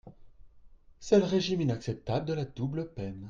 C’est 0.99 1.19
le 1.19 1.25
régime 1.25 1.61
inacceptable 1.61 2.25
de 2.25 2.33
la 2.33 2.45
double 2.45 2.91
peine. 2.91 3.19